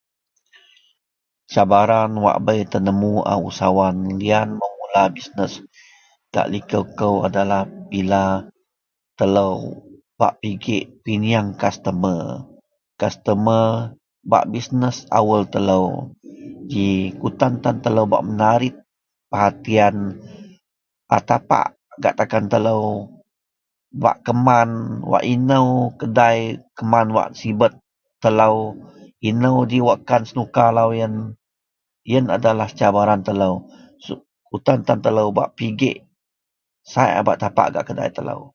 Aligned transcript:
Cabaran 1.55 2.11
wak 2.25 2.37
bei 2.47 2.61
tenemu 2.73 3.13
a 3.31 3.33
usahawan 3.47 3.97
liyan 4.19 4.49
memula 4.61 5.03
bisnes 5.15 5.53
gak 6.33 6.47
liko 6.53 6.79
kou 6.99 7.15
adalah 7.27 7.63
bila 7.91 8.23
telo 9.19 9.47
bak 10.19 10.33
pigek 10.41 10.83
pinyeang 11.03 11.47
kustoma 11.61 12.15
kustoma 12.99 13.59
bak 14.31 14.43
bisnes 14.53 14.97
awel 15.19 15.43
telo 15.53 15.81
ji 16.71 16.87
kutan 17.21 17.53
tan 17.63 17.75
telo 17.83 18.01
bak 18.11 18.23
menariek 18.27 18.75
perhatiyan 19.29 19.95
a 21.15 21.17
tapak 21.29 21.67
gak 22.03 22.15
takan 22.19 22.45
telo 22.53 22.77
bak 24.03 24.15
keman 24.25 24.69
wak 25.11 25.23
ino 25.33 25.61
kedai 25.99 26.39
keman 26.79 27.07
wak 27.15 27.29
sibet 27.39 27.73
telo 28.23 28.53
ino 29.29 29.51
ji 29.69 29.79
wakkan 29.87 30.23
senuka 30.27 30.65
loyen 30.77 31.15
iyen 32.09 32.25
adalah 32.37 32.69
cabaran 32.79 33.21
telo 33.27 33.51
kutan 34.49 34.79
tan 34.87 34.99
telo 35.05 35.23
bak 35.37 35.49
pigek 35.59 35.97
sai 36.91 37.09
a 37.19 37.21
bak 37.27 37.37
tapak 37.41 37.67
gak 37.75 37.85
kedai 37.93 38.09
telo. 38.17 38.41